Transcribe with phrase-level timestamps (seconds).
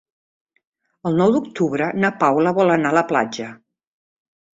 [1.09, 3.51] El nou d'octubre na Paula vol anar a la platja.